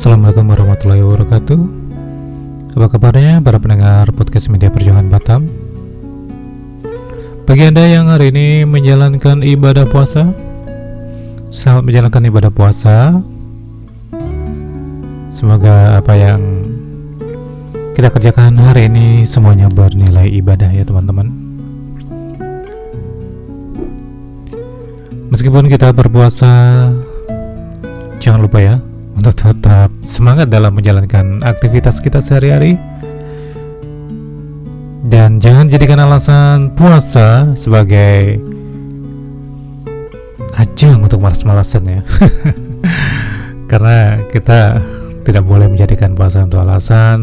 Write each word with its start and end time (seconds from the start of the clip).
Assalamualaikum 0.00 0.48
warahmatullahi 0.48 1.04
wabarakatuh. 1.04 1.60
Apa 2.72 2.88
kabarnya 2.88 3.44
para 3.44 3.60
pendengar 3.60 4.08
podcast 4.16 4.48
media 4.48 4.72
perjuangan 4.72 5.12
Batam? 5.12 5.44
Bagi 7.44 7.68
anda 7.68 7.84
yang 7.84 8.08
hari 8.08 8.32
ini 8.32 8.64
menjalankan 8.64 9.44
ibadah 9.44 9.84
puasa 9.84 10.32
Selamat 11.52 11.84
menjalankan 11.84 12.32
ibadah 12.32 12.48
puasa. 12.48 13.20
Semoga 15.28 16.00
apa 16.00 16.16
yang 16.16 16.64
kita 17.92 18.08
kerjakan 18.08 18.56
hari 18.56 18.88
ini 18.88 19.28
semuanya 19.28 19.68
bernilai 19.68 20.32
ibadah 20.32 20.72
ya 20.72 20.88
teman-teman. 20.88 21.28
Meskipun 25.28 25.68
kita 25.68 25.92
berpuasa 25.92 26.88
Jangan 28.16 28.40
lupa 28.40 28.64
ya 28.64 28.80
untuk 29.20 29.36
tetap 29.36 29.92
semangat 30.00 30.48
dalam 30.48 30.72
menjalankan 30.72 31.44
aktivitas 31.44 32.00
kita 32.00 32.24
sehari-hari. 32.24 32.80
Dan 35.04 35.36
jangan 35.44 35.68
jadikan 35.68 36.00
alasan 36.00 36.72
puasa 36.72 37.52
sebagai 37.52 38.40
ajang 40.56 41.04
untuk 41.04 41.20
malas-malasan 41.20 42.00
ya. 42.00 42.00
Karena 43.70 44.24
kita 44.32 44.80
tidak 45.28 45.44
boleh 45.44 45.68
menjadikan 45.68 46.16
puasa 46.16 46.48
untuk 46.48 46.64
alasan 46.64 47.20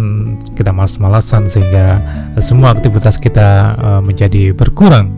kita 0.53 0.69
malas-malasan 0.69 1.49
sehingga 1.49 1.97
semua 2.37 2.77
aktivitas 2.77 3.17
kita 3.17 3.73
uh, 3.73 4.01
menjadi 4.05 4.53
berkurang. 4.53 5.09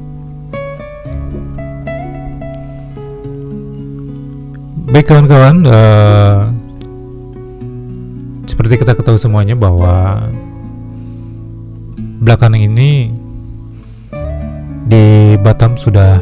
Baik 4.89 5.05
kawan-kawan 5.05 5.69
uh, 5.69 6.48
seperti 8.59 8.83
kita 8.83 8.91
ketahui 8.91 9.23
semuanya 9.23 9.55
bahwa 9.55 10.19
belakangan 12.19 12.59
ini 12.59 13.07
di 14.83 15.39
Batam 15.39 15.79
sudah 15.79 16.19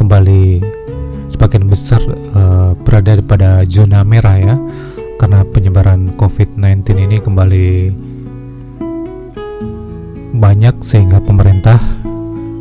kembali 0.00 0.64
sebagian 1.28 1.68
besar 1.68 2.00
uh, 2.32 2.72
berada 2.80 3.20
pada 3.20 3.60
zona 3.68 4.08
merah 4.08 4.40
ya 4.40 4.56
karena 5.20 5.44
penyebaran 5.44 6.16
COVID-19 6.16 6.88
ini 6.96 7.20
kembali 7.20 7.92
banyak 10.32 10.80
sehingga 10.80 11.20
pemerintah 11.20 11.76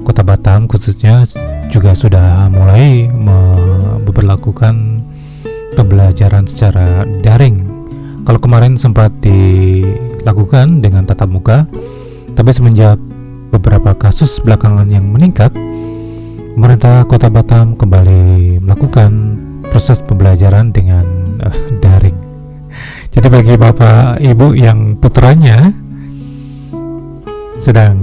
Kota 0.04 0.28
Batam 0.28 0.68
khususnya 0.68 1.24
juga 1.72 1.96
sudah 1.96 2.52
mulai 2.52 3.08
memperlakukan 3.08 5.08
pembelajaran 5.80 6.44
secara 6.44 7.08
daring 7.24 7.65
kalau 8.26 8.42
kemarin 8.42 8.74
sempat 8.74 9.14
dilakukan 9.22 10.82
dengan 10.82 11.06
tatap 11.06 11.30
muka, 11.30 11.70
tapi 12.34 12.50
semenjak 12.50 12.98
beberapa 13.54 13.94
kasus 13.94 14.42
belakangan 14.42 14.90
yang 14.90 15.06
meningkat, 15.06 15.54
pemerintah 16.58 17.06
Kota 17.06 17.30
Batam 17.30 17.78
kembali 17.78 18.58
melakukan 18.66 19.38
proses 19.70 20.02
pembelajaran 20.02 20.74
dengan 20.74 21.06
uh, 21.46 21.58
daring. 21.86 22.18
Jadi 23.14 23.28
bagi 23.30 23.56
Bapak 23.62 24.20
Ibu 24.20 24.58
yang 24.58 24.98
putranya 24.98 25.70
sedang 27.62 27.96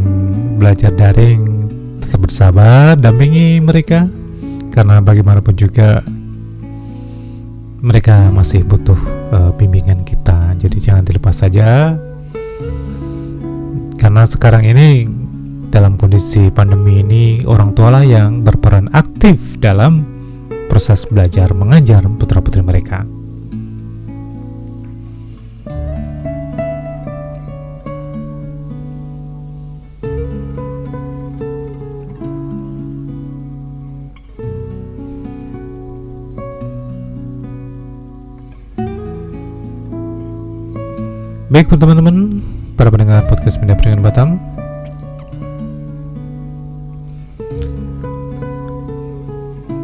belajar 0.56 0.94
daring, 0.94 1.66
tetap 1.98 2.22
bersabar, 2.22 2.94
dampingi 2.94 3.58
mereka 3.58 4.06
karena 4.70 5.02
bagaimanapun 5.02 5.52
juga 5.58 6.00
mereka 7.82 8.30
masih 8.30 8.62
butuh 8.62 8.96
uh, 9.34 9.50
bimbingan 9.58 10.06
kita 10.06 10.54
jadi 10.56 10.76
jangan 10.78 11.04
dilepas 11.04 11.34
saja 11.42 11.98
karena 13.98 14.22
sekarang 14.26 14.66
ini 14.66 15.06
dalam 15.72 15.96
kondisi 15.96 16.52
pandemi 16.52 17.00
ini 17.00 17.22
orang 17.48 17.72
tua 17.72 17.88
lah 17.88 18.04
yang 18.04 18.44
berperan 18.44 18.92
aktif 18.92 19.56
dalam 19.56 20.04
proses 20.68 21.08
belajar 21.08 21.56
mengajar 21.56 22.04
putra 22.20 22.44
putri 22.44 22.60
mereka. 22.60 23.08
Baik 41.52 41.68
teman-teman, 41.76 42.40
para 42.80 42.88
pendengar 42.88 43.28
podcast 43.28 43.60
Pindah 43.60 43.76
Peringatan 43.76 44.00
Batam 44.00 44.28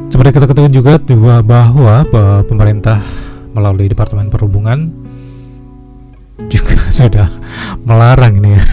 Seperti 0.08 0.30
kita 0.32 0.48
ketahui 0.48 0.72
juga 0.72 0.96
bahwa 1.44 2.08
pemerintah 2.48 3.04
melalui 3.52 3.92
Departemen 3.92 4.32
Perhubungan 4.32 4.88
juga 6.48 6.88
sudah 7.04 7.28
melarang 7.84 8.40
ini 8.40 8.56
ya. 8.56 8.64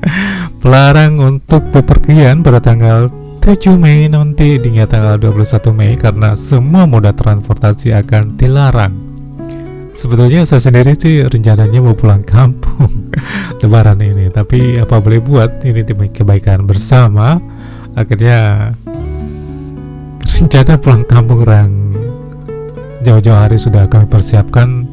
Melarang 0.64 1.20
untuk 1.20 1.68
bepergian 1.68 2.40
pada 2.40 2.64
tanggal 2.64 3.12
7 3.44 3.76
Mei 3.76 4.08
nanti 4.08 4.56
hingga 4.56 4.88
tanggal 4.88 5.20
21 5.20 5.76
Mei 5.76 5.92
karena 6.00 6.32
semua 6.40 6.88
moda 6.88 7.12
transportasi 7.12 7.92
akan 7.92 8.40
dilarang 8.40 9.09
Sebetulnya 10.00 10.48
saya 10.48 10.64
sendiri 10.64 10.96
sih 10.96 11.20
rencananya 11.20 11.76
mau 11.84 11.92
pulang 11.92 12.24
kampung 12.24 13.12
Lebaran 13.60 14.00
ini. 14.00 14.32
Tapi 14.32 14.80
apa 14.80 14.96
boleh 14.96 15.20
buat? 15.20 15.60
Ini 15.60 15.84
demi 15.84 16.08
kebaikan 16.08 16.64
bersama. 16.64 17.36
Akhirnya 17.92 18.72
rencana 20.24 20.80
pulang 20.80 21.04
kampung 21.04 21.44
yang 21.44 21.92
jauh-jauh 23.04 23.44
hari 23.44 23.60
sudah 23.60 23.84
kami 23.92 24.08
persiapkan 24.08 24.88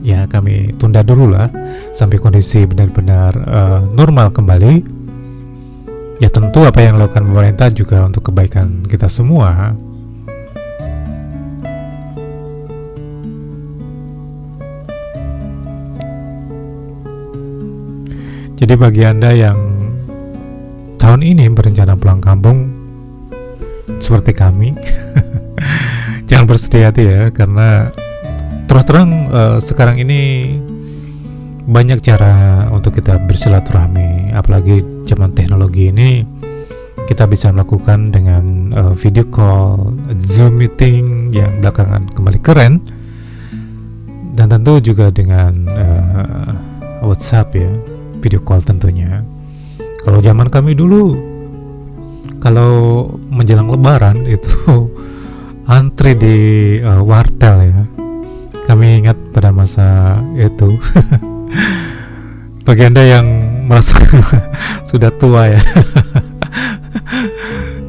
Ya 0.00 0.24
kami 0.24 0.72
tunda 0.80 1.04
dulu 1.04 1.36
lah 1.36 1.52
Sampai 1.92 2.16
kondisi 2.16 2.64
benar-benar 2.64 3.36
uh, 3.44 3.84
normal 3.92 4.32
kembali. 4.32 4.80
Ya 6.16 6.32
tentu 6.32 6.64
apa 6.64 6.80
yang 6.80 6.96
dilakukan 6.96 7.28
pemerintah 7.28 7.68
juga 7.68 8.08
untuk 8.08 8.32
kebaikan 8.32 8.88
kita 8.88 9.12
semua 9.12 9.76
Jadi 18.60 18.76
bagi 18.76 19.00
Anda 19.08 19.32
yang 19.32 19.56
tahun 21.00 21.24
ini 21.24 21.48
berencana 21.48 21.96
pulang 21.96 22.20
kampung 22.20 22.68
seperti 23.96 24.36
kami, 24.36 24.76
jangan 26.28 26.44
bersedih 26.44 26.92
hati 26.92 27.08
ya 27.08 27.32
karena 27.32 27.88
terus 28.68 28.84
terang 28.84 29.32
uh, 29.32 29.56
sekarang 29.64 29.96
ini 30.04 30.20
banyak 31.64 32.04
cara 32.04 32.68
untuk 32.68 33.00
kita 33.00 33.16
bersilaturahmi, 33.24 34.36
apalagi 34.36 34.84
zaman 35.08 35.32
teknologi 35.32 35.88
ini 35.88 36.28
kita 37.08 37.24
bisa 37.32 37.48
melakukan 37.56 38.12
dengan 38.12 38.76
uh, 38.76 38.92
video 38.92 39.24
call, 39.32 39.96
Zoom 40.20 40.60
meeting 40.60 41.32
yang 41.32 41.64
belakangan 41.64 42.12
kembali 42.12 42.40
keren. 42.44 42.84
Dan 44.36 44.52
tentu 44.52 44.84
juga 44.84 45.08
dengan 45.08 45.52
uh, 45.68 46.52
WhatsApp 47.08 47.56
ya 47.56 47.72
video 48.20 48.44
call 48.44 48.60
tentunya. 48.62 49.24
Kalau 50.00 50.20
zaman 50.20 50.48
kami 50.48 50.76
dulu, 50.76 51.16
kalau 52.40 53.04
menjelang 53.28 53.68
Lebaran 53.68 54.24
itu 54.36 54.88
antri 55.68 56.16
di 56.16 56.36
uh, 56.80 57.04
wartel 57.04 57.56
ya. 57.68 57.82
Kami 58.68 59.02
ingat 59.02 59.18
pada 59.34 59.50
masa 59.50 60.20
itu. 60.38 60.78
Bagi 62.66 62.86
anda 62.86 63.02
yang 63.02 63.26
merasa 63.66 63.98
sudah 64.90 65.10
tua 65.18 65.58
ya. 65.58 65.62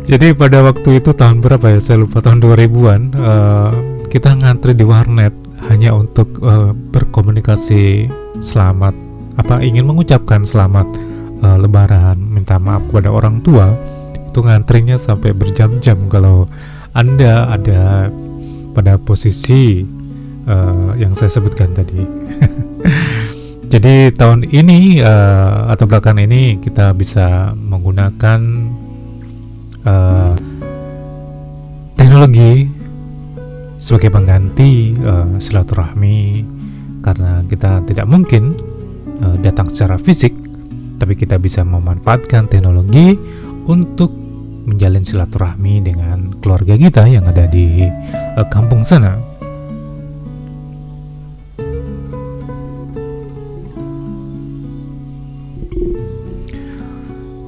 Jadi 0.09 0.33
pada 0.33 0.65
waktu 0.65 0.99
itu 0.99 1.13
tahun 1.13 1.39
berapa 1.39 1.77
ya? 1.77 1.79
Saya 1.79 2.01
lupa 2.01 2.19
tahun 2.19 2.41
2000-an. 2.41 3.01
Uh, 3.13 3.21
eh, 3.21 3.71
kita 4.09 4.35
ngantri 4.35 4.73
di 4.73 4.83
warnet 4.83 5.31
hanya 5.69 5.93
untuk 5.93 6.41
uh, 6.41 6.73
berkomunikasi 6.73 8.09
selamat 8.41 9.10
apa 9.39 9.63
ingin 9.63 9.87
mengucapkan 9.87 10.43
selamat 10.43 10.87
uh, 11.43 11.57
lebaran? 11.59 12.19
Minta 12.19 12.59
maaf 12.59 12.83
kepada 12.91 13.11
orang 13.11 13.39
tua. 13.39 13.71
Itu 14.27 14.43
ngantrinya 14.43 14.99
sampai 14.99 15.31
berjam-jam. 15.35 16.07
Kalau 16.07 16.47
anda 16.91 17.47
ada 17.51 18.11
pada 18.75 18.99
posisi 18.99 19.83
uh, 20.47 20.91
yang 20.99 21.15
saya 21.15 21.31
sebutkan 21.31 21.71
tadi. 21.71 22.03
Jadi 23.71 24.11
tahun 24.11 24.51
ini 24.51 24.99
uh, 24.99 25.71
atau 25.71 25.87
belakang 25.87 26.19
ini 26.19 26.59
kita 26.59 26.91
bisa 26.91 27.55
menggunakan 27.55 28.39
uh, 29.87 30.35
teknologi 31.95 32.67
sebagai 33.79 34.11
pengganti 34.11 34.91
uh, 34.99 35.39
silaturahmi. 35.39 36.43
Karena 37.01 37.41
kita 37.47 37.81
tidak 37.87 38.05
mungkin 38.05 38.53
uh, 39.21 39.38
datang 39.39 39.69
secara 39.69 39.95
fisik 40.01 40.33
tapi 41.01 41.18
kita 41.18 41.41
bisa 41.41 41.65
memanfaatkan 41.65 42.45
teknologi 42.45 43.18
untuk 43.65 44.13
menjalin 44.69 45.01
silaturahmi 45.01 45.81
dengan 45.81 46.38
keluarga 46.38 46.77
kita 46.77 47.09
yang 47.09 47.25
ada 47.25 47.50
di 47.50 47.89
uh, 48.38 48.45
kampung 48.53 48.85
sana. 48.85 49.18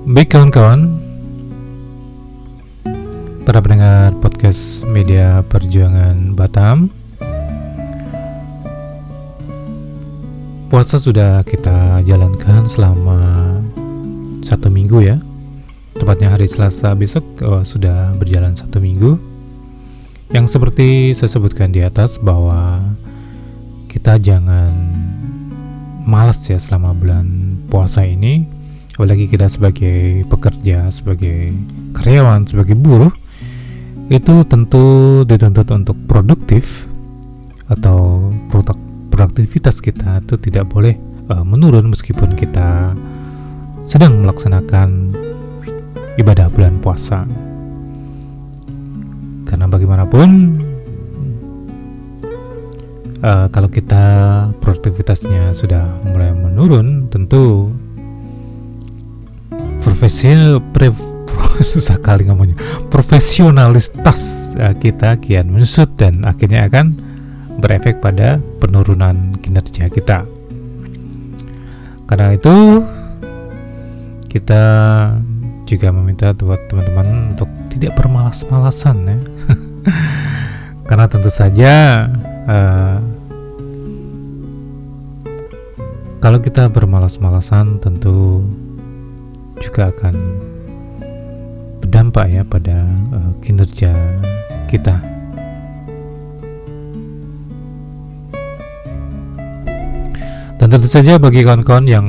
Baik 0.04 0.36
kawan-kawan, 0.36 0.94
para 3.46 3.62
pendengar 3.64 4.14
podcast 4.22 4.86
media 4.86 5.42
perjuangan 5.46 6.38
Batam, 6.38 6.92
puasa 10.74 10.98
sudah 10.98 11.46
kita 11.46 12.02
jalankan 12.02 12.66
selama 12.66 13.62
satu 14.42 14.74
minggu 14.74 15.06
ya. 15.06 15.22
Tepatnya 15.94 16.34
hari 16.34 16.50
Selasa 16.50 16.98
besok 16.98 17.22
oh, 17.46 17.62
sudah 17.62 18.10
berjalan 18.18 18.58
satu 18.58 18.81
minggu. 18.81 19.22
Yang 20.34 20.58
seperti 20.58 21.14
saya 21.14 21.30
sebutkan 21.30 21.70
di 21.70 21.86
atas 21.86 22.18
bahwa 22.18 22.90
kita 23.86 24.18
jangan 24.18 24.74
malas 26.10 26.42
ya 26.50 26.58
selama 26.58 26.98
bulan 26.98 27.54
puasa 27.69 28.02
ini. 28.10 28.50
Apalagi 28.98 29.30
kita 29.30 29.46
sebagai 29.54 30.26
pekerja 30.26 30.90
sebagai 30.90 31.54
karyawan 31.94 32.50
sebagai 32.50 32.74
buruh 32.74 33.14
itu 34.10 34.42
tentu 34.50 35.22
dituntut 35.22 35.69
untuk 35.69 36.02
produktif 36.10 36.90
atau 37.69 38.34
produk 38.50 38.82
produktivitas 39.13 39.77
kita 39.77 40.25
itu 40.25 40.42
tidak 40.42 40.74
boleh 40.74 40.98
uh, 41.30 41.45
menurun 41.45 41.94
meskipun 41.94 42.33
kita 42.33 42.98
sedang 43.86 44.25
melaksanakan 44.25 45.13
ibadah 46.18 46.50
bulan 46.50 46.81
puasa. 46.81 47.21
Karena 49.45 49.69
bagaimanapun 49.69 50.30
uh, 53.21 53.45
kalau 53.54 53.69
kita 53.69 54.06
produktivitasnya 54.57 55.54
sudah 55.54 55.86
mulai 56.09 56.33
menurun, 56.33 57.06
tentu 57.13 57.69
profesional 59.86 60.57
susah 61.62 62.01
kali 62.01 62.25
ngomongnya 62.25 62.57
profesionalitas 62.89 64.54
uh, 64.57 64.74
kita 64.74 65.21
kian 65.21 65.54
menyusut 65.54 65.94
dan 66.01 66.25
akhirnya 66.25 66.66
akan 66.66 66.98
berefek 67.63 68.04
pada 68.04 68.44
penurunan 68.60 69.39
kinerja 69.39 69.88
kita. 69.88 70.27
Karena 72.04 72.36
itu 72.36 72.83
kita 74.27 74.63
juga 75.63 75.94
meminta 75.95 76.36
buat 76.36 76.60
teman-teman 76.68 77.38
untuk 77.38 77.48
tidak 77.71 77.95
bermalas-malasan 77.98 78.98
ya 79.07 79.18
karena 80.88 81.06
tentu 81.10 81.31
saja 81.31 82.06
uh, 82.45 83.00
kalau 86.21 86.39
kita 86.44 86.69
bermalas-malasan 86.69 87.81
tentu 87.81 88.45
juga 89.63 89.89
akan 89.89 90.16
berdampak 91.81 92.25
ya 92.30 92.44
pada 92.44 92.86
uh, 93.16 93.31
kinerja 93.42 93.95
kita 94.68 95.12
dan 100.63 100.80
tentu 100.80 100.88
saja 100.88 101.19
bagi 101.19 101.44
kawan-kawan 101.44 101.83
yang 101.83 102.07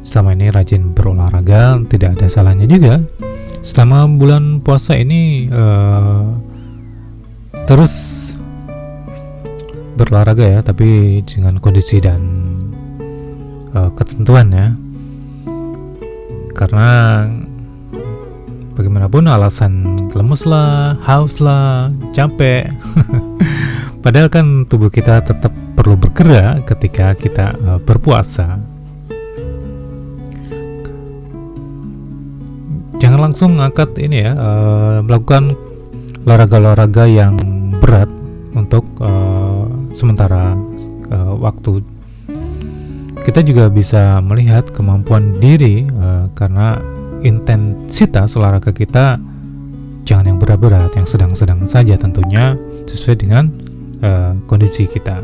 selama 0.00 0.32
ini 0.32 0.48
rajin 0.48 0.96
berolahraga 0.96 1.84
tidak 1.84 2.16
ada 2.16 2.32
salahnya 2.32 2.64
juga. 2.64 3.04
Selama 3.60 4.08
bulan 4.08 4.64
puasa 4.64 4.96
ini 4.96 5.52
uh, 5.52 6.32
terus 7.68 7.92
berolahraga 10.00 10.48
ya 10.48 10.60
tapi 10.64 11.20
dengan 11.28 11.60
kondisi 11.60 12.00
dan 12.00 12.24
uh, 13.76 13.92
ketentuan 13.92 14.48
ya. 14.48 14.72
Karena 16.56 16.88
bagaimanapun 18.72 19.28
alasan 19.28 20.08
lemes 20.16 20.48
lah 20.48 20.96
haus 21.04 21.36
lah 21.36 21.92
capek 22.16 22.72
padahal 24.04 24.28
kan 24.28 24.68
tubuh 24.68 24.92
kita 24.92 25.24
tetap 25.24 25.48
perlu 25.72 25.96
bergerak 25.96 26.68
ketika 26.68 27.16
kita 27.16 27.56
uh, 27.64 27.80
berpuasa. 27.80 28.60
Jangan 33.00 33.32
langsung 33.32 33.56
angkat 33.56 33.96
ini 33.96 34.28
ya 34.28 34.36
uh, 34.36 34.98
melakukan 35.00 35.56
olahraga-olahraga 36.28 37.04
yang 37.08 37.36
berat 37.80 38.08
untuk 38.52 38.84
uh, 39.00 39.64
sementara 39.96 40.52
waktu. 41.14 41.78
Kita 43.22 43.38
juga 43.46 43.70
bisa 43.70 44.18
melihat 44.18 44.66
kemampuan 44.74 45.38
diri 45.38 45.86
karena 46.34 46.74
intensitas 47.22 48.34
olahraga 48.34 48.74
kita 48.74 49.22
jangan 50.02 50.34
yang 50.34 50.38
berat-berat 50.42 50.90
yang 50.98 51.06
sedang-sedang 51.06 51.62
saja 51.70 51.94
tentunya 51.94 52.58
sesuai 52.90 53.16
dengan 53.20 53.63
uh, 54.00 54.34
kondisi 54.48 54.88
kita 54.88 55.22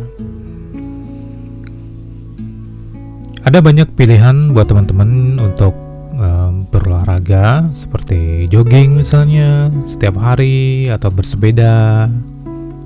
ada 3.41 3.59
banyak 3.65 3.89
pilihan 3.97 4.53
buat 4.53 4.69
teman-teman 4.69 5.41
untuk 5.41 5.73
um, 6.21 6.69
berolahraga 6.69 7.73
seperti 7.73 8.47
jogging 8.53 9.01
misalnya 9.01 9.73
setiap 9.89 10.21
hari 10.21 10.93
atau 10.93 11.09
bersepeda, 11.09 12.07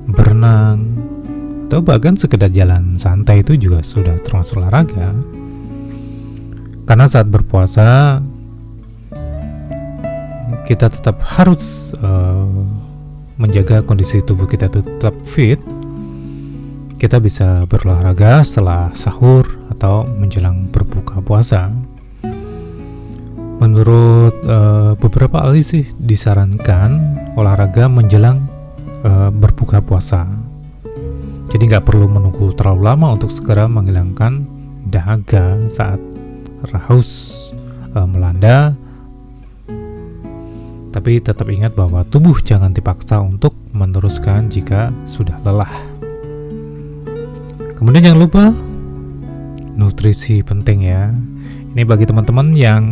berenang, 0.09 0.95
atau 1.67 1.83
bahkan 1.83 2.15
sekedar 2.15 2.55
jalan 2.55 2.95
santai 2.95 3.43
itu 3.43 3.59
juga 3.59 3.83
sudah 3.83 4.15
termasuk 4.23 4.63
olahraga. 4.63 5.11
Karena 6.87 7.11
saat 7.11 7.27
berpuasa 7.27 8.21
kita 10.65 10.89
tetap 10.89 11.21
harus 11.37 11.93
uh, 11.99 12.34
menjaga 13.45 13.85
kondisi 13.85 14.25
tubuh 14.25 14.49
kita 14.49 14.73
tetap 14.73 15.13
fit. 15.29 15.61
Kita 16.97 17.21
bisa 17.21 17.69
berolahraga 17.69 18.41
setelah 18.41 18.89
sahur 18.97 19.45
atau 19.69 20.09
menjelang 20.09 20.73
berbuka 20.73 21.21
puasa 21.21 21.69
menurut 23.65 24.35
uh, 24.45 24.93
beberapa 25.01 25.41
ahli 25.41 25.65
sih 25.65 25.89
disarankan 25.97 27.17
olahraga 27.33 27.89
menjelang 27.89 28.45
uh, 29.01 29.33
berbuka 29.33 29.81
puasa. 29.81 30.29
Jadi 31.49 31.73
nggak 31.73 31.87
perlu 31.89 32.05
menunggu 32.05 32.53
terlalu 32.53 32.83
lama 32.85 33.17
untuk 33.17 33.33
segera 33.33 33.65
menghilangkan 33.65 34.45
dahaga 34.91 35.57
saat 35.73 35.97
haus 36.93 37.33
uh, 37.97 38.05
melanda. 38.05 38.77
Tapi 40.95 41.19
tetap 41.19 41.51
ingat 41.51 41.75
bahwa 41.75 42.07
tubuh 42.07 42.39
jangan 42.39 42.71
dipaksa 42.71 43.19
untuk 43.19 43.51
meneruskan 43.75 44.47
jika 44.47 44.95
sudah 45.11 45.35
lelah. 45.43 45.75
Kemudian 47.75 48.15
jangan 48.15 48.23
lupa 48.23 48.45
nutrisi 49.75 50.47
penting 50.47 50.87
ya. 50.87 51.11
Ini 51.75 51.83
bagi 51.83 52.07
teman-teman 52.07 52.55
yang 52.55 52.85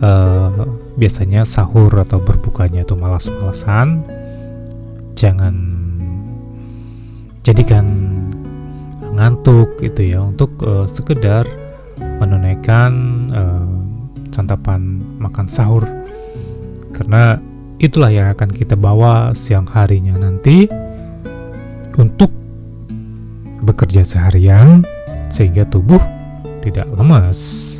uh, 0.00 0.64
biasanya 0.96 1.44
sahur 1.44 1.92
atau 2.00 2.24
berbukanya 2.24 2.88
itu 2.88 2.96
malas-malasan 2.96 4.00
jangan 5.12 5.54
jadikan 7.44 7.84
ngantuk 9.12 9.76
gitu 9.84 10.16
ya 10.16 10.24
untuk 10.24 10.56
uh, 10.64 10.88
sekedar 10.88 11.44
menunaikan 12.18 12.92
uh, 13.30 13.76
santapan 14.32 15.04
makan 15.20 15.46
sahur 15.46 15.84
karena 16.94 17.42
itulah 17.82 18.08
yang 18.08 18.30
akan 18.30 18.54
kita 18.54 18.78
bawa 18.78 19.34
siang 19.34 19.66
harinya 19.66 20.14
nanti 20.14 20.70
untuk 21.98 22.30
bekerja 23.66 24.06
seharian 24.06 24.86
sehingga 25.28 25.66
tubuh 25.66 26.00
tidak 26.62 26.86
lemas. 26.94 27.73